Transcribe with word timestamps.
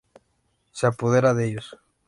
Se 0.71 0.87
apodera 0.87 1.35
de 1.35 1.45
ellos. 1.45 1.77